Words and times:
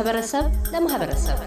ከማህበረሰብ 0.00 0.44
ለማህበረሰብ። 0.72 1.38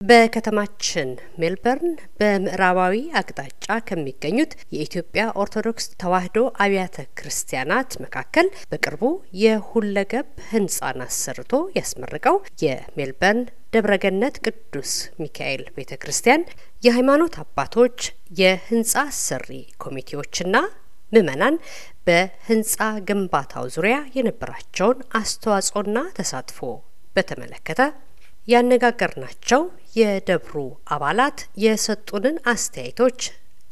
በከተማችን 0.00 1.10
ሜልበርን 1.40 1.90
በምዕራባዊ 2.20 2.94
አቅጣጫ 3.18 3.78
ከሚገኙት 3.88 4.52
የኢትዮጵያ 4.74 5.24
ኦርቶዶክስ 5.42 5.86
ተዋሕዶ 6.02 6.38
አብያተ 6.64 7.06
ክርስቲያናት 7.18 7.90
መካከል 8.04 8.48
በቅርቡ 8.72 9.02
የሁለገብ 9.42 10.28
ሕንጻን 10.50 11.00
አሰርቶ 11.06 11.64
ያስመረቀው 11.78 12.38
የሜልበርን 12.64 13.42
ደብረገነት 13.72 14.36
ቅዱስ 14.46 14.90
ሚካኤል 15.20 15.62
ቤተ 15.76 15.92
ክርስቲያን 16.00 16.42
የሃይማኖት 16.82 17.34
አባቶች፣ 17.42 17.98
የህንጻ 18.40 18.92
አሰሪ 19.04 19.48
ኮሚቴዎችና 19.84 20.56
ምዕመናን 21.12 21.54
በህንጻ 22.06 22.76
ግንባታው 23.08 23.64
ዙሪያ 23.74 23.96
የነበራቸውን 24.16 24.98
አስተዋጽኦና 25.20 25.98
ተሳትፎ 26.18 26.60
በተመለከተ 27.16 27.80
ያነጋገርናቸው 28.48 29.60
የደብሩ 29.96 30.54
አባላት 30.94 31.40
የሰጡንን 31.64 32.38
አስተያየቶች 32.52 33.20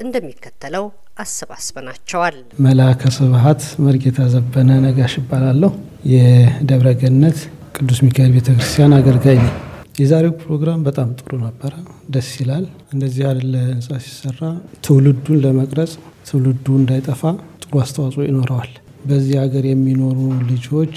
እንደሚከተለው 0.01 0.85
አሰባስበናቸዋል። 1.25 2.37
መልአከ 2.67 3.11
ስብሐት 3.17 3.63
መርጌታ 3.87 4.29
ዘበነ 4.35 4.79
ነጋሽ 4.87 5.17
እባላለሁ። 5.23 5.73
የደብረ 6.13 6.91
ገነት 7.03 7.41
ቅዱስ 7.77 7.99
ሚካኤል 8.07 8.33
ቤተ 8.37 8.49
ክርስቲያን 8.57 8.95
አገልጋይ 8.99 9.39
ነኝ። 9.41 9.51
የዛሬው 10.01 10.33
ፕሮግራም 10.43 10.81
በጣም 10.87 11.09
ጥሩ 11.19 11.33
ነበረ፣ 11.43 11.73
ደስ 12.11 12.29
ይላል። 12.41 12.65
እንደዚህ 12.93 13.23
ያለ 13.27 13.55
ህንፃ 13.67 13.89
ሲሰራ 14.05 14.41
ትውልዱን 14.85 15.41
ለመቅረጽ 15.45 15.93
ትውልዱ 16.29 16.67
እንዳይጠፋ 16.81 17.23
ጥሩ 17.63 17.73
አስተዋጽኦ 17.83 18.23
ይኖረዋል። 18.27 18.73
በዚህ 19.05 19.37
ሀገር 19.43 19.65
የሚኖሩ 19.69 20.19
ልጆች 20.51 20.95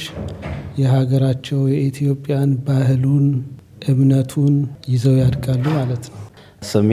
የሀገራቸው 0.79 1.59
የኢትዮጵያን 1.73 2.51
ባህሉን 2.67 3.25
እምነቱን 3.87 4.55
ይዘው 4.93 5.15
ያድጋሉ 5.21 5.65
ማለት 5.77 6.03
ነው። 6.11 6.19
ስሜ 6.69 6.91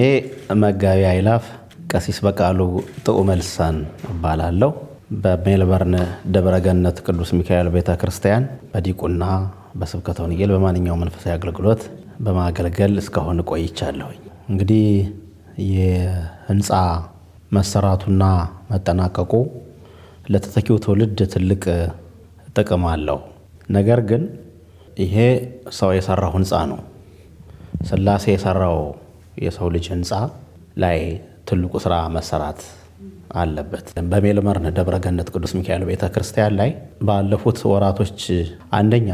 መጋቢ 0.63 1.01
አይላፍ 1.11 1.45
ቀሲስ 1.93 2.19
በቃሉ 2.27 2.61
ጥዑመ 3.05 3.31
ልሳን 3.41 3.77
እባላለሁ። 4.13 4.71
በሜልበርን 5.23 5.95
ደብረገነት 6.35 6.99
ቅዱስ 7.07 7.31
ሚካኤል 7.39 7.69
ቤተ 7.75 7.91
ክርስቲያን 8.01 8.43
በዲቁና 8.73 9.25
በስብከተ 9.81 10.19
ወንጌል 10.25 10.51
በማንኛውም 10.55 11.03
መንፈሳዊ 11.05 11.33
አገልግሎት 11.37 11.83
በማገልገል 12.21 12.95
እስካሁን 13.03 13.39
ቆይቻለሁኝ። 13.51 14.21
እንግዲህ 14.51 14.87
የህንፃ 15.71 16.71
መሰራቱና 17.53 18.25
መጠናቀቁ 18.71 19.33
ለተተኪው 20.33 20.77
ትውልድ 20.85 21.19
ትልቅ 21.33 21.65
ጥቅም 22.57 22.85
አለው። 22.93 23.19
ነገር 23.71 24.01
ግን 24.11 24.23
ይሄ 25.01 25.17
ሰው 25.79 25.91
የሰራው 25.97 26.33
ህንፃ 26.37 26.53
ነው። 26.71 26.81
ስላሴ 27.91 28.25
የሰራው 28.35 28.79
የሰው 29.45 29.69
ልጅ 29.75 29.87
ህንፃ 29.95 30.13
ላይ 30.77 30.99
ትልቁ 31.49 31.75
ስራ 31.85 31.95
መሰራት 32.17 32.61
አለበት። 33.35 33.87
በሜልበርን 34.11 34.67
ደብረገነት 34.79 35.29
ቅዱስ 35.35 35.53
ሚካኤል 35.59 35.83
ቤተ 35.91 36.05
ክርስቲያን 36.15 36.55
ላይ 36.61 36.71
ባለፉት 37.09 37.59
ወራቶች 37.73 38.23
አንደኛ 38.79 39.11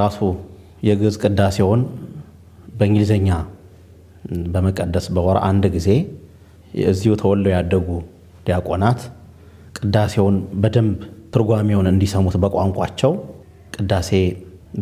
ራሱ 0.00 0.18
የግዕዝ 0.82 1.16
ቅዳሴውን 1.22 1.80
በእንግሊዝኛ 2.78 3.28
በመቀደስ 4.54 5.06
በወር 5.14 5.38
አንድ 5.48 5.64
ጊዜ 5.74 5.88
እዚሁ 6.90 7.12
ተወልደው 7.20 7.52
ያደጉ 7.56 7.88
ዲያቆናት 8.46 9.00
ቅዳሴውን 9.78 10.36
በደንብ 10.62 10.98
ትርጓሜውን 11.34 11.86
እንዲሰሙት 11.92 12.36
በቋንቋቸው 12.42 13.12
ቅዳሴ 13.76 14.10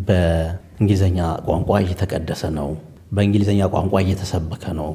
በእንግሊዝኛ 0.09 1.19
ቋንቋ 1.47 1.71
እየተቀደሰ 1.83 2.43
ነው፣ 2.59 2.69
በእንግሊዝኛ 3.17 3.61
ቋንቋ 3.75 3.95
እየተሰበከ 4.05 4.65
ነው፣ 4.81 4.91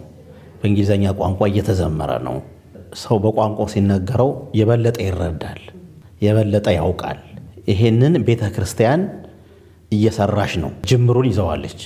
በእንግሊዝኛ 0.59 1.05
ቋንቋ 1.19 1.41
እየተዘመረ 1.51 2.11
ነው። 2.27 2.37
ሰው 3.01 3.16
በቋንቋው 3.23 3.67
ሲነገረው 3.73 4.29
የበለጠ 4.59 4.97
ይረዳል፣ 5.07 5.61
የበለጠ 6.22 6.67
ያውቃል። 6.77 7.19
ይሄንን 7.72 8.13
ቤተ 8.27 8.43
ክርስቲያን 8.55 9.01
እየሰራች 9.91 10.53
ነው። 10.57 10.72
ጅምሩን 10.90 11.28
ይዘዋለች። 11.31 11.79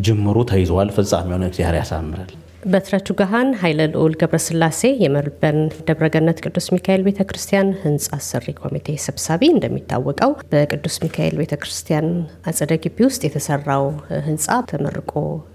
ጅምሩ 0.00 0.36
ተይዘዋል። 0.50 0.88
ፍጻሜውን 0.96 1.44
እግዚአብሔር 1.48 1.76
ያሳምራል። 1.80 2.32
በትረቱ 2.66 3.08
ገሃን 3.18 3.48
ኃይለ 3.60 3.80
ልዑል 3.90 4.14
ገብረስላሴ 4.20 4.80
የሜልበርን 5.02 5.58
ደብረገነት 5.88 6.38
ቅዱስ 6.44 6.66
ሚካኤል 6.74 7.02
ቤተ 7.06 7.20
ክርስቲያን 7.28 7.68
ህንጻ 7.82 8.06
አሰሪ 8.16 8.46
ኮሚቴ 8.60 8.96
ሰብሳቢ፣ 9.04 9.42
እንደሚታወቀው 9.52 10.32
በቅዱስ 10.52 10.96
ሚካኤል 11.04 11.34
ቤተ 11.40 11.54
ክርስቲያን 11.62 12.06
አጸደ 12.50 12.72
ግቢ 12.84 12.98
ውስጥ 13.08 13.22
የተሰራው 13.26 13.84
ህንጻ 14.26 14.48
ተመርቆ 14.70 15.12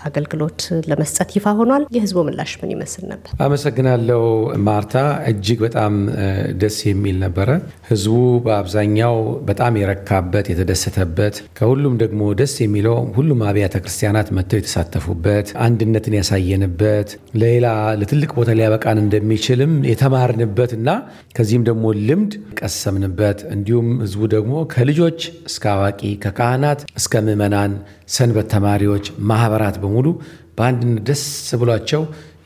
አገልግሎት 0.10 0.60
ለመስጠት 0.90 1.34
ይፋ 1.38 1.54
ሆኗል። 1.60 1.86
የህዝቡ 1.98 2.24
ምላሽ 2.28 2.54
ምን 2.62 2.72
ይመስል 2.76 3.04
ነበር? 3.12 3.30
አመሰግናለሁ 3.46 4.22
ማርታ። 4.68 4.96
እጅግ 5.32 5.60
በጣም 5.66 5.94
ደስ 6.62 6.80
የሚል 6.90 7.20
ነበረ። 7.26 7.50
ህዝቡ 7.92 8.16
በአብዛኛው 8.48 9.18
በጣም 9.50 9.82
የረካበት 9.82 10.48
የተደሰተበት፣ 10.54 11.36
ከሁሉም 11.60 12.00
ደግሞ 12.02 12.32
ደስ 12.42 12.56
የሚለው 12.64 12.98
ሁሉም 13.18 13.40
አብያተ 13.50 13.76
ክርስቲያናት 13.84 14.32
መጥተው 14.38 14.60
የተሳተፉበት 14.62 15.48
አንድነትን 15.66 16.18
ያሳየንበት 16.20 17.01
ለሌላ 17.40 17.68
ለትልቅ 18.00 18.30
ቦታ 18.38 18.56
ሊያበቃን 18.58 19.02
እንደሚችልም 19.04 19.74
የተማርንበት 19.90 20.74
እና 20.78 20.90
ከዚህም 21.38 21.66
ደግሞ 21.70 21.86
ልምድ 22.08 22.34
ቀሰምንበት። 22.60 23.40
እንዲሁም 23.56 23.88
ህዝቡ 24.04 24.30
ደግሞ 24.36 24.64
ከልጆች 24.74 25.20
እስከ 25.50 25.66
አዋቂ 25.74 26.02
ከካህናት 26.26 26.82
እስከ 27.02 27.24
ምዕመናን፣ 27.28 27.74
ሰንበት 28.16 28.50
ተማሪዎች፣ 28.56 29.08
ማህበራት 29.32 29.78
በሙሉ 29.84 30.08
በአንድነት 30.58 31.02
ደስ 31.10 31.24
ብሏቸው 31.62 32.04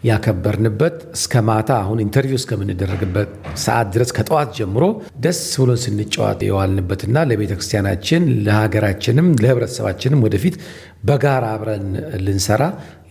ያከበርንበት 0.09 0.95
እስከ 1.16 1.41
ማታ 1.47 1.69
አሁን 1.83 2.01
interview 2.03 2.38
እስከምንደረግበት 2.39 3.29
ሰዓት 3.63 3.87
ድረስ 3.95 4.09
ከጠዋት 4.17 4.49
ጀምሮ 4.57 4.83
ደስ 5.23 5.39
ብሎን 5.61 5.79
ስንጫወት 5.83 6.41
የዋልንበትና 6.47 7.23
ለቤተ 7.29 7.53
ክርስቲያናችን 7.57 8.23
ለሀገራችንም 8.47 9.29
ለህብረተሰባችንም 9.43 10.23
ወደፊት 10.25 10.57
በጋራ 11.03 11.45
አብረን 11.55 11.87
ልንሰራ 12.25 12.63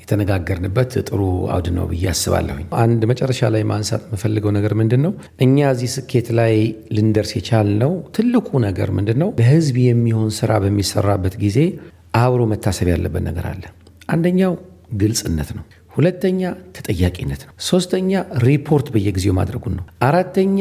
የተነጋገርንበት 0.04 0.92
ጥሩ 1.06 1.20
አውድ 1.54 1.68
ነው 1.76 1.84
ብዬ 1.90 2.04
አስባለሁኝ። 2.12 2.66
አንድ 2.82 3.02
መጨረሻ 3.10 3.50
ላይ 3.54 3.62
ማንሳት 3.70 4.02
የምፈልገው 4.08 4.52
ነገር 4.58 4.74
ምንድን 4.74 5.02
ነው? 5.06 5.12
እኛ 5.40 5.70
እዚህ 5.74 5.90
ስኬት 5.96 6.28
ላይ 6.38 6.54
ልንደርስ 6.96 7.32
የቻልነው 7.38 7.92
ትልቁ 8.16 8.48
ነገር 8.66 8.90
ምንድን 8.98 9.18
ነው? 9.22 9.30
ለህዝብ 9.40 9.78
የሚሆን 9.84 10.30
ስራ 10.38 10.52
በሚሰራበት 10.64 11.36
ጊዜ 11.44 11.58
አብሮ 12.16 12.42
መታሰብ 12.50 12.88
ያለበት 12.92 13.22
ነገር 13.28 13.46
አለ። 13.52 13.64
አንደኛው 14.08 14.52
ግልጽነት 14.94 15.50
ነው። 15.56 15.64
ሁለተኛ 15.92 16.40
ተጠያቂነት 16.76 17.42
ነው። 17.46 17.52
ሶስተኛ 17.64 18.12
ሪፖርት 18.44 18.86
በየጊዜው 18.94 19.34
ማድረጉን 19.38 19.74
ነው። 19.78 19.84
አራተኛ 20.02 20.60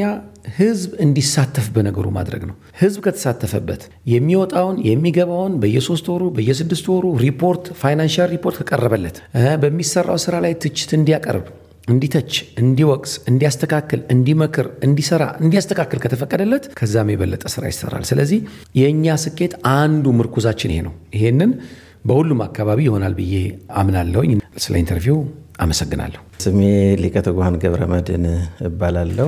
ህዝብ 0.54 0.92
እንዲሳተፍ 1.06 1.68
በነገሩ 1.76 2.06
ማድረግ 2.16 2.42
ነው። 2.50 2.56
ህዝብ 2.80 3.00
ከተሳተፈበት 3.06 3.82
የሚወጣውን 4.14 4.78
የሚገባውን 4.88 5.54
በየሶስት 5.62 6.08
ወሩ 6.14 6.24
በየስድስት 6.36 6.88
ወሩ 6.94 7.06
ሪፖርት 7.24 7.66
financial 7.82 8.32
report 8.34 8.58
ከቀረበለት 8.62 9.18
በሚሰራው 9.64 10.20
ስራ 10.26 10.36
ላይ 10.46 10.56
ትችት 10.64 10.92
እንዲያቀርብ 11.00 11.46
እንዲተች፣ 11.88 12.34
እንዲወቅስ፣ 12.62 13.14
እንዲያስተካክል፣ 13.30 14.02
እንዲመክር፣ 14.14 14.68
እንዲሰራ፣ 14.88 15.24
እንዲያስተካክል 15.44 16.00
ከተፈቀደለት 16.04 16.66
ከዛም 16.80 17.10
የበለጠ 17.14 17.44
ስራ 17.56 17.64
ይሰራል። 17.72 18.06
ስለዚህ 18.12 18.40
የእኛ 18.80 19.16
ስኬት 19.24 19.54
አንዱ 19.74 20.06
ምርኩዛችን 20.20 20.74
ይሄ 20.74 20.82
ነው። 20.88 20.94
ይሄንን 21.18 21.52
በሁሉም 22.06 22.42
አካባቢ 22.48 22.80
ይሆናል 22.88 23.14
ብዬ 23.20 23.36
አምናለሁኝ። 23.82 24.32
ስለ 24.64 24.74
interview 24.82 25.18
አመሰግናለሁ። 25.60 26.22
ስሜ 26.44 26.60
ሊቀ 27.02 27.16
ትጉሃን 27.26 27.56
ገብረ 27.62 27.84
መድህን 27.92 28.26
እባላለሁ። 28.68 29.28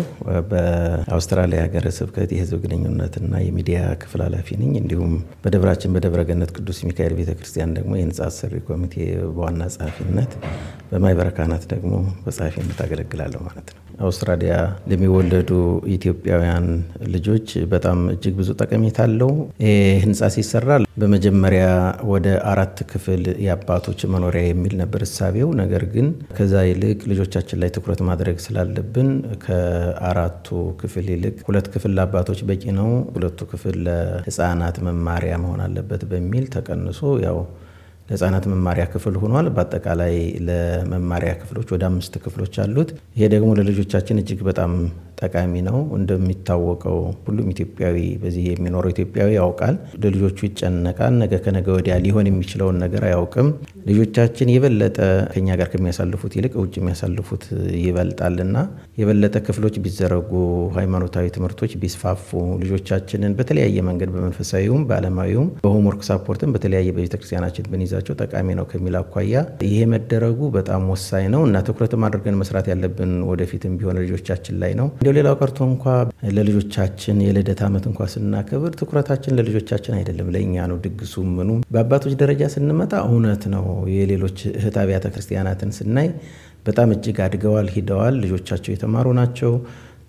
በአውስትራሊያ 0.51 1.59
ሀገረ 1.65 1.85
ስብከት 1.97 2.29
የህዝብ 2.35 2.59
ግንኙነትና 2.63 3.33
የሚዲያ 3.43 3.79
ክፍል 4.01 4.21
ኃላፊ 4.25 4.57
ነኝ። 4.61 4.73
እንዲሁም 4.81 5.13
በደብራችን 5.43 5.93
በደብረ 5.95 6.23
ገነት 6.29 6.53
ቅዱስ 6.57 6.79
ሚካኤል 6.87 7.15
ቤተክርስቲያን 7.19 7.75
ደግሞ 7.77 7.93
የህንፃ 7.97 8.19
አሰሪ 8.29 8.61
ኮሚቴ 8.67 8.95
በዋና 9.29 9.69
ጸሐፊነት፣ 9.75 10.33
በማህበረ 10.91 11.29
ካህናት 11.37 11.65
ደግሞ 11.73 11.93
በጸሐፊነት 12.25 12.79
አገለግላለሁ 12.85 13.41
ማለት 13.47 13.69
ነው። 13.71 13.81
አውስትራሊያ 14.05 14.53
ለሚወለዱ 14.89 15.49
ኢትዮጵያውያን 15.95 16.65
ልጆች 17.13 17.47
በጣም 17.73 17.99
እጅግ 18.13 18.33
ብዙ 18.39 18.49
ጠቀሜታ 18.61 18.99
አለው። 19.07 19.31
ህንፃ 20.03 20.29
ሲሰራ 20.35 20.69
በመጀመሪያ 21.01 21.63
ወደ 22.11 22.27
አራት 22.51 22.77
ክፍል 22.91 23.23
የአባቶች 23.45 24.01
መኖሪያ 24.13 24.43
የሚል 24.47 24.73
ነበር 24.81 25.01
እሳቤው። 25.07 25.49
ነገር 25.61 25.83
ግን 25.93 26.07
ከዛ 26.37 26.63
ይልቅ 26.67 26.99
ልጆቻችን 27.05 27.59
ላይ 27.61 27.69
ትኩረት 27.75 28.01
ማድረግ 28.07 28.37
ስላለብን 28.43 29.09
ከአራቱ 29.43 30.47
ክፍል 30.81 31.05
ይልቅ 31.13 31.35
ሁለት 31.47 31.67
ክፍል 31.73 31.91
ለአባቶች 31.97 32.39
በቂ 32.49 32.63
ነው፣ 32.79 32.89
ሁለቱ 33.15 33.39
ክፍል 33.51 33.77
ለሕፃናት 33.87 34.77
መማሪያ 34.87 35.35
መሆን 35.43 35.61
አለበት 35.65 36.03
በሚል 36.11 36.45
ተቀንሶ 36.55 37.01
ያው 37.25 37.39
ለህፃናት 38.07 38.45
መማሪያ 38.51 38.85
ክፍል 38.91 39.15
ሆኗል። 39.21 39.47
በአጠቃላይ 39.55 40.15
ለመማሪያ 40.47 41.31
ክፍሎች 41.41 41.69
ወደ 41.75 41.83
አምስት 41.89 42.13
ክፍሎች 42.25 42.55
አሉት። 42.63 42.89
ይሄ 43.15 43.27
ደግሞ 43.33 43.49
ለልጆቻችን 43.59 44.21
እጅግ 44.21 44.41
በጣም 44.49 44.71
ጠቃሚ 45.21 45.53
ነው። 45.67 45.77
እንደሚታወቀው 45.97 46.97
ሁሉም 47.25 47.47
ኢትዮጵያዊ 47.53 47.97
በዚህ 48.21 48.43
የሚኖረው 48.49 48.91
ኢትዮጵያዊ 48.93 49.29
ያውቃል። 49.37 49.75
ለልጆቹ 50.03 50.37
ይጨነቃል። 50.47 51.13
ነገ 51.21 51.33
ከነገ 51.45 51.67
ወዲያ 51.77 51.95
ሊሆን 52.05 52.29
የሚችለውን 52.29 52.77
ነገር 52.83 53.03
አያውቅም። 53.09 53.49
ልጆቻችን 53.89 54.51
የበለጠ 54.53 54.97
ከኛ 55.33 55.49
ጋር 55.59 55.69
ከሚያሳልፉት 55.73 56.33
ይልቅ 56.37 56.53
ውጭ 56.61 56.73
የሚያሳልፉት 56.79 57.43
ይበልጣልና 57.85 58.57
የበለጠ 58.99 59.35
ክፍሎች 59.47 59.75
ቢዘረጉ፣ 59.85 60.31
ሃይማኖታዊ 60.77 61.25
ትምህርቶች 61.35 61.71
ቢስፋፉ፣ 61.81 62.27
ልጆቻችንን 62.63 63.35
በተለያየ 63.39 63.79
መንገድ 63.89 64.09
በመንፈሳዊውም 64.15 64.85
በዓለማዊውም 64.89 65.49
በሆምወርክ 65.65 66.03
ሳፖርትም 66.09 66.53
በተለያየ 66.55 66.89
በቤተክርስቲያናችን 66.95 67.69
ብንይዛቸው 67.97 68.15
ጠቃሚ 68.21 68.47
ነው 68.57 68.65
ከሚል 68.71 68.95
አኳያ 68.99 69.33
ይሄ 69.65 69.77
መደረጉ 69.91 70.39
በጣም 70.55 70.81
ወሳኝ 70.91 71.25
ነው 71.33 71.41
እና 71.47 71.57
ትኩረትም 71.67 72.03
አድርገን 72.07 72.37
መስራት 72.41 72.67
ያለብን 72.71 73.11
ወደፊትም 73.29 73.73
ቢሆን 73.79 73.97
ልጆቻችን 73.99 74.55
ላይ 74.61 74.71
ነው። 74.79 74.87
እንዲያው 74.93 75.15
ሌላው 75.17 75.35
ቀርቶ 75.41 75.59
እንኳ 75.69 75.85
ለልጆቻችን 76.37 77.19
የልደት 77.25 77.61
ዓመት 77.67 77.85
እንኳ 77.91 78.07
ስናከብር 78.13 78.73
ትኩረታችን 78.79 79.35
ለልጆቻችን 79.39 79.95
አይደለም፣ 79.99 80.29
ለእኛ 80.35 80.65
ነው። 80.71 80.79
ድግሱ 80.85 81.23
ምኑ 81.31 81.49
በአባቶች 81.73 82.15
ደረጃ 82.21 82.43
ስንመጣ 82.55 82.93
እውነት 83.09 83.45
ነው። 83.55 83.65
የሌሎች 83.95 84.39
እህት 84.53 84.77
አብያተ 84.83 85.07
ክርስቲያናትን 85.15 85.71
ስናይ 85.79 86.09
በጣም 86.67 86.91
እጅግ 86.93 87.17
አድገዋል፣ 87.25 87.67
ሂደዋል። 87.75 88.15
ልጆቻቸው 88.23 88.71
የተማሩ 88.73 89.07
ናቸው። 89.19 89.51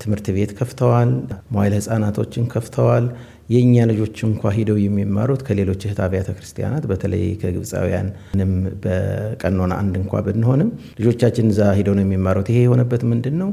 ትምህርት 0.00 0.26
ቤት 0.36 0.50
ከፍተዋል። 0.56 1.10
መዋዕለ 1.52 1.74
ሕፃናቶችን 1.78 2.44
ከፍተዋል። 2.52 3.04
የእኛ 3.48 3.75
ልጆች 3.90 4.16
እንኳ 4.26 4.50
ሂደው 4.54 4.78
የሚማሩት 4.82 5.40
ከሌሎች 5.46 5.82
እህት 5.87 5.98
አብያተ 6.04 6.31
ክርስቲያናት 6.37 6.84
በተለይ 6.90 7.25
ከግብፃውያን 7.43 8.08
ምንም 8.31 8.52
በቀኖና 8.84 9.72
አንድ 9.82 9.94
እንኳ 10.00 10.22
ብንሆንም 10.26 10.70
ልጆቻችን 11.00 11.48
እዛ 11.52 11.69
ሂደው 11.78 11.94
ነው 11.98 12.04
የሚማሩት። 12.06 12.48
ይሄ 12.52 12.60
የሆነበት 12.64 13.02
ምንድን 13.10 13.37
ነው? 13.43 13.50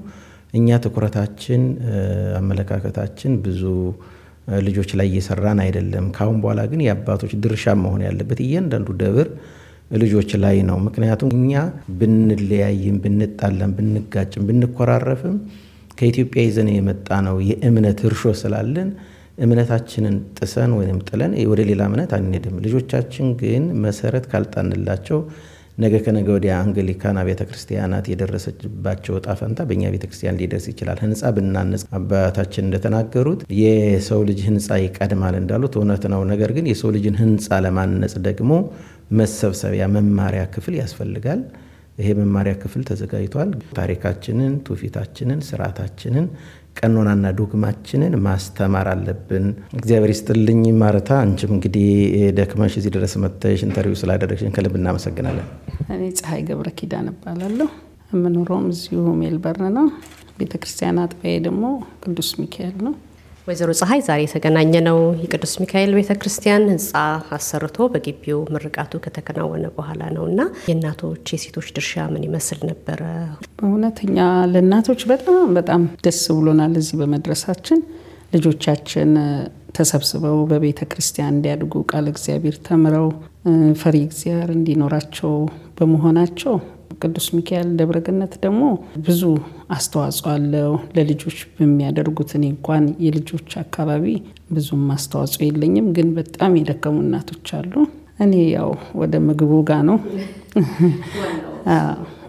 እኛ 0.53 0.77
ትኩረታችን፣ 0.83 1.61
አመለካከታችን 2.39 3.31
ብዙ 3.45 3.61
ልጆች 4.61 4.89
ላይ 4.99 5.07
እየሰራን 5.11 5.59
አይደለም። 5.65 6.05
ካሁን 6.15 6.37
በኋላ 6.41 6.61
ግን 6.71 6.81
የአባቶች 6.85 7.33
ድርሻ 7.43 7.75
መሆን 7.83 8.01
ያለበት 8.07 8.39
እያንዳንዱ 8.45 8.89
ደብር 9.01 9.27
ልጆች 9.97 10.31
ላይ 10.43 10.57
ነው። 10.69 10.77
ምክንያቱም 10.85 11.31
እኛ 11.39 11.53
ብንለያይም፣ 11.99 12.97
ብንጣላም፣ 13.03 13.73
ብንጋጭም፣ 13.77 14.45
ብንኮራረፍም 14.49 15.35
ከኢትዮጵያ 15.97 16.41
ይዘን 16.45 16.69
የመጣ 16.75 17.09
ነው 17.27 17.35
የእምነት 17.49 17.99
እርሾ 18.07 18.31
ስላለን 18.39 18.89
እምነታችንን 19.37 20.15
ጥሰን 20.37 20.71
ወይም 20.77 20.97
ጥለን 21.07 21.31
ወደ 21.51 21.61
ሌላ 21.69 21.81
እምነት 21.89 22.11
አንሄድም። 22.17 22.55
ልጆቻችን 22.65 23.27
ግን 23.41 23.63
መሰረት 23.85 24.25
ካልጣንላቸው 24.31 25.19
ነገ 25.77 25.93
ከነገ 26.05 26.27
ወዲያ 26.35 26.53
አንግሊካን 26.63 27.19
አብያተ 27.19 27.43
ክርስቲያናት 27.49 28.05
የደረሰባቸው 28.11 29.13
እጣ 29.19 29.27
ፈንታ 29.39 29.59
በእኛ 29.69 29.83
ቤተ 29.93 30.03
ክርስቲያን 30.09 30.37
ሊደርስ 30.41 30.65
ይችላል። 30.71 30.99
ህንፃ 31.03 31.31
ብናነጽ 31.37 31.83
አባታችን 31.99 32.65
እንደተናገሩት 32.67 33.41
የሰው 33.61 34.21
ልጅ 34.29 34.39
ህንፃ 34.49 34.77
ይቀድማል 34.83 35.37
እንዳሉት 35.39 35.75
እውነት 35.79 36.05
ነው። 36.13 36.21
ነገር 36.31 36.51
ግን 36.57 36.67
የሰው 36.71 36.91
ልጅን 36.97 37.17
ህንፃ 37.23 37.59
ለማነጽ 37.65 38.15
ደግሞ 38.29 38.51
መሰብሰቢያ 39.19 39.87
መማሪያ 39.95 40.43
ክፍል 40.53 40.75
ያስፈልጋል። 40.81 41.41
ይሄ 41.97 42.09
መማሪያ 42.19 42.53
ክፍል 42.61 42.83
ተዘጋጅቷል። 42.89 43.49
ታሪካችንን፣ 43.77 44.53
ትውፊታችንን፣ 44.67 45.41
ስርዓታችንን 45.49 46.27
ቀኖናና 46.75 47.25
ዶግማችንን 47.37 48.13
ማስተማር 48.25 48.87
አለብን። 48.93 49.45
እግዚአብሔር 49.77 50.11
ይስጥልኝ 50.13 50.61
ማረታ። 50.79 51.11
አንቺም 51.23 51.53
እንግዲህ 51.55 51.87
ደክመሽ 52.37 52.73
እዚህ 52.79 52.91
ድረስ 52.95 53.13
መጥተሽ 53.23 53.61
interview 53.67 53.97
ስላደረግሽን 54.01 54.53
ከልብ 54.55 54.75
እናመሰግናለን። 54.79 55.47
እኔ 55.89 56.01
ፀሐይ 56.19 56.43
ገብረ 56.49 56.69
ኪዳን 56.79 57.09
እባላለሁ። 57.13 57.69
የምኖረውም 58.11 58.67
እዚሁ 58.73 59.05
ሜልበርን 59.21 59.67
ነው። 59.77 59.87
ቤተክርስቲያን 60.39 61.01
አጥቢያዬ 61.01 61.39
ደግሞ 61.47 61.65
ቅዱስ 62.03 62.29
ሚካኤል 62.39 62.77
ነው። 62.85 62.93
ወይዘሮ 63.47 63.71
ፀሐይ 63.79 64.01
ዛሬ 64.05 64.19
የተገናኘነው 64.23 64.97
የቅዱስ 65.21 65.53
ሚካኤል 65.61 65.91
ቤተ 65.97 66.11
ክርስቲያን 66.19 66.65
ህንፃ 66.69 66.91
አሰርቶ 67.37 67.87
በግቢው 67.93 68.39
ምርቃቱ 68.53 69.01
ከተከናወነ 69.05 69.65
በኋላ 69.77 70.01
ነው 70.15 70.23
እና 70.29 70.41
የእናቶች 70.69 71.33
የሴቶች 71.33 71.67
ድርሻ 71.75 72.05
ምን 72.13 72.23
ይመስል 72.27 72.59
ነበረ? 72.69 73.01
በእውነተኛ 73.57 74.17
ለእናቶች 74.53 75.01
በጣም 75.11 75.49
በጣም 75.57 75.83
ደስ 76.05 76.21
ብሎናል 76.37 76.75
እዚህ 76.81 76.97
በመድረሳችን። 77.01 77.81
ልጆቻችን 78.35 79.11
ተሰብስበው 79.77 80.39
በቤተ 80.49 80.81
ክርስቲያን 80.91 81.35
እንዲያድጉ 81.35 81.83
ቃል 81.91 82.07
እግዚአብሔር 82.11 82.57
ተምረው 82.67 83.07
ፈሪ 83.81 83.97
እግዚአብሔር 84.07 84.51
እንዲኖራቸው 84.57 85.33
በመሆናቸው 85.77 86.55
ቅዱስ 87.03 87.27
ሚካኤል 87.35 87.69
ደብረገነት 87.79 88.33
ደግሞ 88.43 88.61
ብዙ 89.05 89.21
አስተዋጽኦ 89.75 90.27
አለው 90.33 90.71
ለልጆች 90.95 91.37
በሚያደርጉት። 91.55 92.31
እኔ 92.37 92.45
እንኳን 92.51 92.85
የልጆች 93.05 93.49
አካባቢ 93.63 94.05
ብዙም 94.51 94.85
አስተዋጽኦ 94.95 95.41
የለኝም፣ 95.45 95.87
ግን 95.97 96.09
በጣም 96.17 96.57
የደከሙ 96.59 96.97
እናቶች 97.05 97.49
አሉ። 97.59 97.73
እኔ 98.19 98.33
ያው 98.51 98.71
ወደ 98.99 99.15
ምግቡ 99.27 99.53
ጋ 99.65 99.79
ነው 99.87 99.97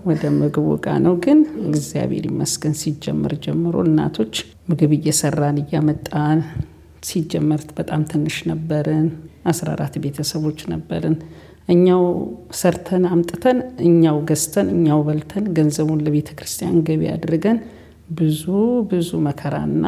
ወደ 0.06 0.24
ምግቡ 0.38 0.68
ጋ 0.82 0.96
ነው። 1.04 1.14
ግን 1.24 1.38
እግዚአብሔር 1.68 2.24
ይመስገን 2.30 2.74
ሲጀመር 2.80 3.32
ጀምሮ 3.44 3.76
እናቶች 3.86 4.34
ምግብ 4.70 4.92
እየሰራን 4.96 5.58
እያመጣን 5.62 6.40
ሲጀመር 7.04 7.62
በጣም 7.78 8.02
ትንሽ 8.10 8.36
ነበርን። 8.50 9.06
አስራ 9.50 9.68
አራት 9.74 9.94
ቤተሰቦች 10.04 10.60
ነበርን። 10.72 11.16
እኛው 11.68 12.02
ሰርተን 12.58 13.04
አምጥተን 13.10 13.58
እኛው 13.86 14.16
ገዝተን 14.28 14.68
እኛው 14.74 14.98
በልተን 15.06 15.44
ገንዘቡን 15.56 16.02
ለቤተ 16.06 16.30
ክርስቲያን 16.38 16.76
ገቢ 16.88 17.02
አድርገን 17.12 17.58
ብዙ 18.16 18.42
ብዙ 18.90 19.10
መከራና 19.26 19.84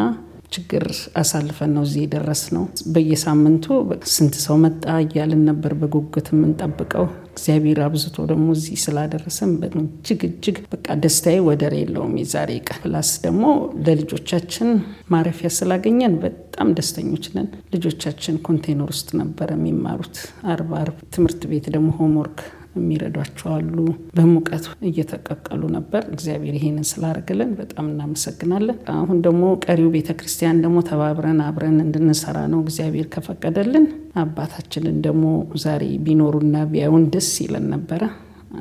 ችግር 0.53 0.85
አሳልፈን 1.21 1.71
ነው 1.77 1.83
እዚህ 1.87 2.03
የደረስነው። 2.05 2.65
በየሳምንቱ 2.93 3.67
ስንት 4.13 4.35
ሰው 4.45 4.57
መጣ 4.65 4.85
እያልን 5.05 5.43
ነበር 5.49 5.73
በጉጉት 5.81 6.29
የምንጠብቀው። 6.33 7.07
እግዚአብሔር 7.37 7.79
አብዝቶ 7.85 8.17
ደግሞ 8.29 8.47
እዚህ 8.55 8.77
ስላደረሰን 8.83 9.51
እጅግ 9.81 10.21
እጅግ 10.29 10.59
በቃ 10.73 10.87
ደስታዬ 11.03 11.39
ወደር 11.47 11.75
የለውም። 11.79 12.15
የዛሬ 12.21 12.51
ቀን 12.67 12.79
plus 12.83 13.11
ደግሞ 13.25 13.45
ለልጆቻችን 13.87 14.69
ማረፊያ 15.11 15.51
ስላገኘን 15.57 16.15
በጣም 16.23 16.69
ደስተኞች 16.79 17.27
ነን። 17.35 17.49
ልጆቻችን 17.75 18.37
ኮንቴነር 18.47 18.91
ውስጥ 18.93 19.09
ነበር 19.21 19.51
የሚማሩት። 19.55 20.17
አርብ 20.53 20.71
አርብ 20.81 20.99
ትምህርት 21.15 21.45
ቤት 21.51 21.67
ደግሞ 21.75 21.91
homework 21.99 22.41
የሚረዷቸው 22.79 23.49
አሉ። 23.55 23.77
በሙቀት 24.17 24.67
እየተቀቀሉ 24.89 25.63
ነበር። 25.77 26.03
እግዚአብሔር 26.13 26.57
ይሄንን 26.59 26.89
ስላደረገልን 26.91 27.53
በጣም 27.61 27.87
እናመሰግናለን። 27.93 28.79
አሁን 28.95 29.19
ደግሞ 29.27 29.43
ቀሪው 29.67 29.91
ቤተ 29.97 30.11
ክርስቲያን 30.19 30.61
ደግሞ 30.65 30.79
ተባብረን 30.89 31.41
አብረን 31.47 31.79
እንድንሰራ 31.85 32.39
ነው 32.53 32.61
እግዚአብሔር 32.67 33.09
ከፈቀደልን። 33.15 33.87
አባታችንን 34.23 34.99
ደግሞ 35.07 35.25
ዛሬ 35.63 35.83
ቢኖሩና 36.07 36.57
ቢያዩን 36.71 37.05
ደስ 37.15 37.33
ይለን 37.43 37.67
ነበረ። 37.75 38.03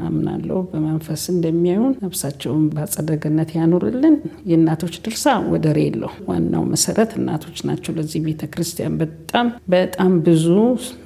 አምናለሁ 0.01 0.57
በመንፈስ 0.69 1.23
እንደሚያዩን 1.31 1.93
ነፍሳቸውን 2.03 2.63
በአጸደ 2.71 3.09
ገነት 3.23 3.51
ያኑርልን። 3.57 4.15
የእናቶች 4.49 4.95
ድርሻ 5.05 5.23
ወደር 5.51 5.77
የለው። 5.81 6.11
ዋናው 6.29 6.63
መሰረት 6.71 7.11
እናቶች 7.19 7.59
ናቸው። 7.69 7.93
ለዚህ 7.97 8.21
ቤተ 8.27 8.49
ክርስቲያን 8.53 8.95
በጣም 9.01 9.47
በጣም 9.75 10.13
ብዙ 10.27 10.47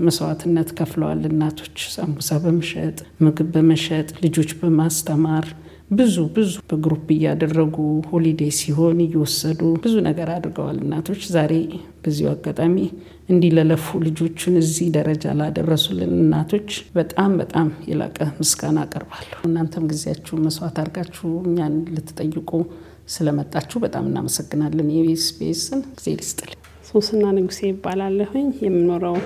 መስዋዕትነት 0.05 0.71
ከፍለዋል 0.79 1.23
እናቶች 1.31 1.77
ሳምቡሳ 1.95 2.39
በመሸጥ 2.43 2.97
ምግብ 3.25 3.49
በመሸጥ 3.55 4.09
ልጆች 4.25 4.51
በማስተማር 4.61 5.47
ብዙ 5.91 6.15
ብዙ 6.33 6.51
በ 6.69 6.80
group 6.80 7.07
እያደረጉ 7.13 7.75
holiday 8.09 8.41
ሲሆን 8.57 8.99
እየወሰዱ 9.05 9.61
ብዙ 9.83 9.93
ነገር 10.07 10.29
አድርገዋል 10.33 10.77
እናቶች። 10.83 11.21
ዛሬ 11.33 11.53
በዚሁ 12.03 12.27
አጋጣሚ 12.33 12.75
እንዲህ 13.29 13.51
ለለፉ 13.55 13.99
ልጆቹን 14.05 14.55
እዚህ 14.61 14.87
ደረጃ 14.95 15.33
ላደረሱልን 15.39 16.13
እናቶች 16.17 16.69
በጣም 16.95 17.31
በጣም 17.41 17.67
የላቀ 17.89 18.17
ምስጋና 18.39 18.77
አቀርባለሁ። 18.85 19.39
እናንተም 19.49 19.85
ጊዜያችሁ 19.91 20.37
መስዋዕት 20.45 20.77
አድርጋችሁ 20.81 21.29
እኛን 21.43 21.75
ልትጠይቁ 21.95 22.51
ስለመጣችሁ 23.13 23.79
በጣም 23.85 24.07
እናመሰግናለን። 24.09 24.89
የኤስቢኤስን 24.95 25.81
እግዜር 25.97 26.15
ይስጥልን። 26.19 26.51
ሶስና 26.89 27.23
ንጉሴ 27.35 27.59
እባላለሁኝ። 27.69 28.49
የምኖረው 28.65 29.17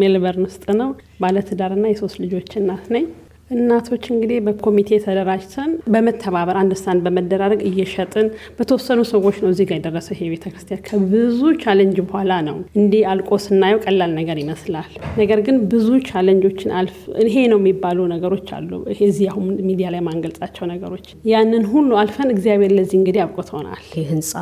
ሜልበርን 0.00 0.46
ውስጥ 0.48 0.64
ነው። 0.80 0.90
ባለትዳርና 1.22 1.86
የሶስት 1.90 2.18
ልጆች 2.24 2.50
እናት 2.60 2.86
ነኝ። 2.94 3.06
እናቶች 3.50 4.04
እንግዲህ 4.12 4.38
በኮሚቴ 4.44 4.98
ተደራጅተን 5.04 5.70
በመተባበር 5.92 6.56
understand 6.60 7.00
በመደራረግ 7.06 7.60
እየሸጥን 7.68 8.26
በተወሰኑ 8.58 9.00
ሰዎች 9.10 9.36
ነው 9.42 9.48
እዚህ 9.52 9.66
ጋር 9.68 9.76
የደረሰው 9.78 10.14
ይሄ 10.16 10.28
ቤተክርስቲያን። 10.32 10.80
ከብዙ 10.86 11.40
challenge 11.62 11.98
በኋላ 12.04 12.32
ነው። 12.48 12.56
እንዲህ 12.80 13.02
አልቆ 13.12 13.38
ስናየው 13.44 13.80
ቀላል 13.84 14.12
ነገር 14.18 14.38
ይመስላል። 14.42 14.88
ነገር 15.18 15.40
ግን 15.46 15.58
ብዙ 15.72 15.88
challenge 16.08 16.46
ኦችን 16.46 16.72
አልፍ 16.80 16.96
ይሄ 17.26 17.36
ነው 17.52 17.60
የሚባሉ 17.62 17.98
ነገሮች 18.14 18.48
አሉ። 18.58 18.70
ይሄ 18.92 19.00
እዚህ 19.10 19.28
አሁን 19.32 19.50
ሚዲያ 19.68 19.88
ላይ 19.94 20.02
ማንገልጻቸው 20.08 20.66
ነገሮች 20.72 21.06
ያንን 21.32 21.66
ሁሉ 21.72 21.90
አልፈን 22.02 22.32
እግዚአብሔር 22.36 22.74
ለዚህ 22.78 22.98
እንግዲህ 23.00 23.22
አብቅቶናል። 23.26 23.84
ይህ 23.92 24.08
ህንፃ 24.12 24.32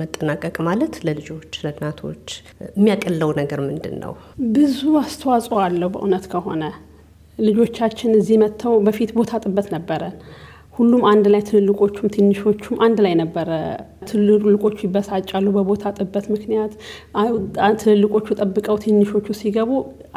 መጠናቀቅ 0.00 0.56
ማለት 0.68 0.94
ለልጆች 1.06 1.52
ለእናቶች 1.64 2.26
የሚያቀለው 2.72 3.32
ነገር 3.40 3.60
ምንድን 3.68 3.96
ነው? 4.04 4.12
ብዙ 4.54 4.78
አስተዋጽኦ 5.02 5.58
አለው 5.64 5.90
በእውነት 5.94 6.26
ከሆነ 6.32 6.62
ልጆቻችን 7.38 8.10
እዚህ 8.18 8.36
መጥተው 8.42 8.74
በፊት 8.86 9.10
ቦታ 9.18 9.40
ጥበት 9.44 9.66
ነበረን። 9.74 10.14
ሁሉም 10.74 11.02
አንድ 11.10 11.26
ላይ 11.32 11.42
ትልልቆቹም 11.46 12.10
ትንሾቹም 12.14 12.76
አንድ 12.86 12.98
ላይ 13.04 13.14
ነበረ። 13.20 13.48
ትልልቆቹ 14.08 14.76
ይበሳጫሉ 14.86 15.46
በቦታ 15.56 15.92
ጥበት 15.98 16.26
ምክንያት። 16.34 16.72
ትልልቆቹ 17.80 18.26
ጠብቀው 18.40 18.76
ትንሾቹ 18.84 19.26
ሲገቡ 19.40 19.70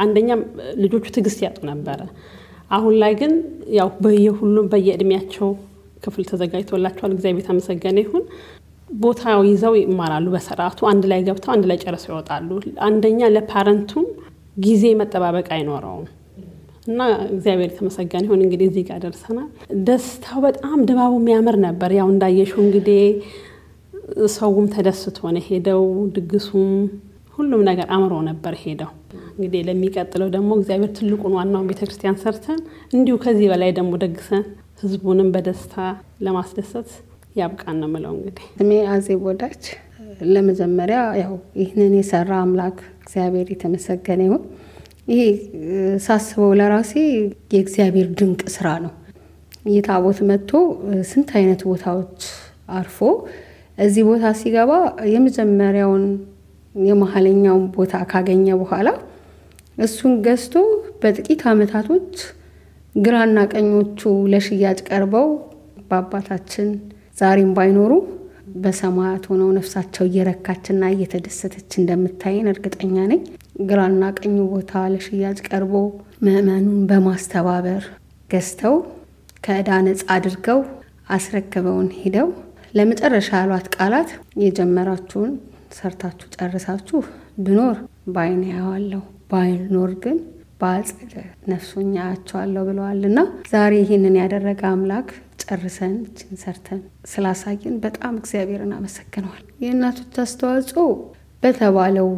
አንደኛም 0.03 0.41
ልጆቹ 0.83 1.05
ትዕግስት 1.15 1.41
ያጡ 1.45 1.59
ነበረ። 1.71 1.99
አሁን 2.71 2.93
ላይ 3.01 3.13
ግን 3.21 3.33
ያው 3.77 3.89
በየሁሉም 4.03 4.69
በየእድሜያቸው 4.73 5.49
ክፍል 6.03 6.23
ተዘጋጅቶላቸዋል። 6.29 7.11
እግዚአብሔር 7.15 7.43
የተመሰገነ 7.43 7.97
ይሁን። 8.05 8.23
ቦታው 8.99 9.41
ይዘው 9.49 9.73
ይማራሉ 9.79 10.27
በስርዓቱ 10.33 10.79
አንድ 10.89 11.03
ላይ 11.11 11.19
ገብተው 11.27 11.51
አንድ 11.53 11.65
ላይ 11.69 11.77
ጨርሰው 11.83 12.11
ይወጣሉ። 12.13 12.49
አንደኛ 12.85 13.29
ለፓረንቱም 13.35 14.05
ጊዜ 14.59 14.85
መጠባበቅ 15.01 15.47
አይኖረውም። 15.55 16.07
እና 16.85 16.99
እግዚአብሔር 17.29 17.69
የተመሰገነ 17.69 18.23
ይሁን 18.25 18.41
እንግዲህ 18.45 18.67
እዚህ 18.69 18.83
ጋር 18.87 18.99
ደርሰናል። 19.03 19.49
ደስታው 19.87 20.39
በጣም 20.45 20.77
ድባቡ 20.87 21.13
የሚያምር 21.19 21.57
ነበር። 21.65 21.91
ያው 21.97 22.07
እንዳየሽው 22.13 22.61
እንግዲህ 22.65 23.03
ሰውም 24.35 24.65
ተደስቶ 24.73 25.17
ነው 25.35 25.43
ሄደው፣ 25.47 25.83
ድግሱም 26.15 26.71
ሁሉም 27.37 27.61
ነገር 27.69 27.87
አምሮ 27.95 28.13
ነበር 28.29 28.55
ሄደው። 28.63 28.89
እንግዲህ 29.33 29.61
ለሚቀጥለው 29.67 30.29
ደግሞ 30.33 30.51
እግዚአብሔር 30.59 30.91
ትልቁን 30.97 31.35
ዋናውን 31.37 31.69
ቤተክርስቲያን 31.69 32.17
ሰርተን 32.23 32.59
እንዲሁ 32.93 33.15
ከዚህ 33.23 33.47
በላይ 33.51 33.71
ደግሞ 33.77 33.93
ደግሰን 34.03 34.43
ህዝቡንም 34.81 35.29
በደስታ 35.33 35.75
ለማስደሰት 36.25 36.89
ያብቃን 37.35 37.77
ነው 37.81 37.89
ምለው። 37.93 38.13
እንግዲህ 38.17 38.45
ስሜ 38.57 38.71
አዜብ 38.93 39.21
ወዳጅ። 39.27 39.63
ለመጀመሪያ 40.33 40.99
ያው 41.21 41.33
ይህንን 41.61 41.93
የሰራ 41.97 42.31
አምላክ 42.41 42.77
እግዚአብሔር 43.01 43.47
የተመሰገነ 43.53 44.21
ይሁን። 44.27 44.41
ይሄ 45.07 45.21
ሳስበው 46.03 46.51
ለራሴ 46.59 46.91
የእግዚአብሔር 47.53 48.07
ድንቅ 48.19 48.41
ስራ 48.55 48.67
ነው። 48.83 48.91
ይህ 49.67 49.79
ታቦት 49.87 50.19
መጥቶ 50.29 50.51
ስንት 51.09 51.29
አይነት 51.37 51.61
ቦታዎች 51.69 52.21
አርፎ 52.73 52.97
እዚህ 53.77 54.03
ቦታ 54.09 54.25
ሲገባ 54.39 54.71
የመጀመሪያውን 55.13 56.05
የመሀለኛውን 56.75 57.65
ቦታ 57.75 57.95
ካገኘ 58.11 58.47
በኋላ 58.61 58.89
እሱን 59.77 60.13
ገዝቶ 60.25 60.55
በጥቂት 61.01 61.41
አመታቶች 61.51 62.13
ግራና 62.95 63.39
ቀኞቹ 63.51 64.01
ለሽያጭ 64.31 64.79
ቀርበው 64.89 65.27
በአባታችን 65.89 66.67
ዛሬም 67.17 67.51
ባይኖሩ 67.57 67.93
በሰማያት 68.55 69.23
ሆነው 69.31 69.49
ነፍሳቸው 69.57 70.05
እየረካችና 70.07 70.83
እየተደሰተች 70.93 71.71
እንደምታየን 71.79 72.49
እርግጠኛ 72.53 72.95
ነኝ። 73.11 73.21
ግራና 73.55 74.03
ቀኙ 74.17 74.37
ቦታ 74.51 74.81
ለሽያጭ 74.93 75.37
ቀርቦ 75.47 75.73
ምዕመኑን 76.25 76.79
በማስተባበር 76.89 77.83
ገዝተው 78.29 78.75
ከዕዳ 79.45 79.69
ነፃ 79.85 80.03
አድርገው 80.15 80.59
አስረክበውን 81.15 81.89
ሄደው 81.99 82.29
ለመጨረሻ 82.73 83.29
ያሏት 83.41 83.67
ቃላት 83.75 84.09
የጀመራችሁን 84.43 85.31
ሰርታችሁ 85.77 86.27
ጨርሳችሁ 86.35 86.99
ብኖር 87.45 87.77
በዓይኔ 88.13 88.43
አየዋለሁ 88.53 89.01
ባይኖር 89.31 89.91
ግን 90.03 90.17
በአጸደ 90.61 91.13
ነፍሱኛ 91.51 91.93
አያቸዋለሁ 92.03 92.63
ብለዋል 92.67 93.01
እና 93.09 93.19
ዛሬ 93.51 93.73
ይህንን 93.81 94.15
ያደረገ 94.21 94.61
አምላክ 94.71 95.09
ጨርሰን 95.43 95.95
እችን 96.03 96.39
ሰርተን 96.41 96.81
ስላሳየን 97.11 97.75
በጣም 97.85 98.19
እግዚአብሔርን 98.21 98.75
አመሰግነዋል። 98.77 99.43
የእናቶች 99.63 100.17
አስተዋጽኦ 100.23 100.85
በተባለው 101.43 102.09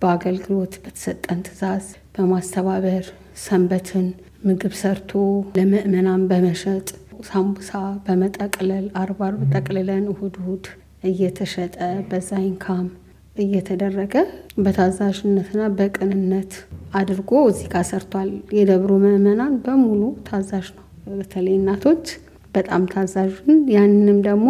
በአገልግሎት 0.00 0.74
በተሰጠን 0.82 1.40
ትዕዛዝ 1.46 1.86
በማስተባበር 2.14 3.04
ሰንበትን 3.44 4.06
ምግብ 4.44 4.74
ሰርቶ 4.80 5.12
ለምእመናን 5.56 6.22
በመሸጥ 6.30 6.88
ሳምቡሳ 7.28 7.70
በመጠቅለል 8.04 8.86
አርብ 9.00 9.20
አርብ 9.26 9.40
ጠቅልለን 9.52 10.04
እሁድ 10.12 10.34
እሁድ 10.40 10.66
እየተሸጠ 11.08 11.76
በዛ 12.08 12.30
ኢንካም 12.46 12.86
እየተደረገ 13.36 14.14
በታዛዥነትና 14.62 15.62
በቅንነት 15.76 16.52
አድርጎ 16.94 17.30
እዚህ 17.50 17.68
ጋር 17.74 17.84
ሰርቷል። 17.90 18.30
የደብሩ 18.58 18.92
ምዕመናን 19.04 19.54
በሙሉ 19.64 20.00
ታዛዥ 20.28 20.66
ነው። 20.76 20.84
በተለይ 21.18 21.54
እናቶች 21.58 22.04
በጣም 22.54 22.84
ታዛዥን 22.92 23.60
ያንንም 23.74 24.18
ደግሞ 24.26 24.48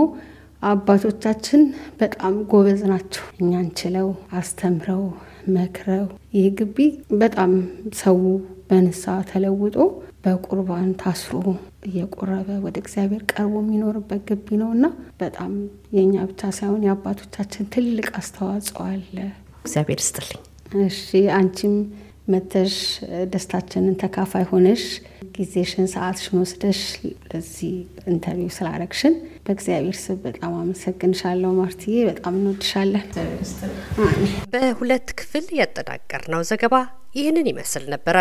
አባቶቻችን 0.63 1.61
በጣም 2.01 2.35
ጎበዝ 2.51 2.81
ናቸው። 2.91 3.25
እኛን 3.41 3.69
ችለው 3.79 4.09
አስተምረው 4.39 5.03
መክረው 5.55 6.07
ይህ 6.35 6.47
ግቢ 6.59 6.79
በጣም 7.21 7.53
ሰው 8.01 8.19
በንስሐ 8.71 9.15
ተለውጦ 9.31 9.77
በቁርባን 10.25 10.91
ታስሮ 11.03 11.37
እየቆረበ 11.89 12.49
ወደ 12.65 12.77
እግዚአብሔር 12.83 13.23
ቀርቦ 13.33 13.55
የሚኖርበት 13.63 14.23
ግቢ 14.31 14.49
ነው 14.63 14.71
እና 14.77 14.87
በጣም 15.21 15.53
የእኛ 15.97 16.25
ብቻ 16.31 16.51
ሳይሆን 16.57 16.85
የአባቶቻችን 16.87 17.71
ትልቅ 17.75 18.09
አስተዋጽኦ 18.19 18.81
አለ። 18.89 19.17
እግዚአብሔር 19.63 20.01
ይስጥልኝ። 20.03 20.41
እሺ 20.83 21.05
አንቺም 21.37 21.77
መተሽ 22.29 22.75
ደስታችንን 23.33 23.95
ተካፋይ 24.03 24.45
ሆነሽ 24.51 24.83
ጊዜሽን 25.37 25.87
ሰዓትሽን 25.93 26.37
ወስደሽ 26.43 26.81
ለዚህ 27.29 27.73
interview 28.07 28.51
ስላረግሽን 28.57 29.15
በእግዚአብሔር 29.47 29.97
ስም 30.01 30.19
በጣም 30.25 30.53
አመሰግንሻለሁ 30.59 31.51
ማርትዬ። 31.59 31.97
በጣም 32.09 32.35
እንወድሻለን። 32.39 33.05
በሁለት 34.55 35.11
ክፍል 35.21 35.47
ያጠናቀርነው 35.61 36.43
ዘገባ 36.51 36.75
ይህንን 37.15 37.49
ይመስል 37.53 37.85
ነበረ። 37.95 38.17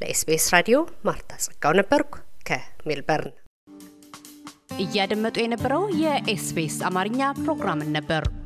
ለኤስቢኤስ 0.00 0.46
ራዲዮ 0.54 0.78
ማርታ 1.04 1.32
ጸጋው 1.44 1.74
ነበርኩ 1.80 2.12
ከሜልበርን። 2.48 3.34
እያደመጡ 4.82 5.36
የነበረው 5.42 5.84
የኤስቢኤስ 6.02 6.78
አማርኛ 6.88 7.20
ፕሮግራምን 7.42 7.92
ነበር። 7.96 8.22